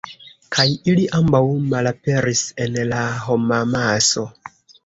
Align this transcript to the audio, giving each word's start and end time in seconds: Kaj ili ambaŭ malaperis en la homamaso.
Kaj 0.55 0.63
ili 0.93 1.03
ambaŭ 1.17 1.41
malaperis 1.73 2.43
en 2.67 2.81
la 2.95 3.05
homamaso. 3.27 4.29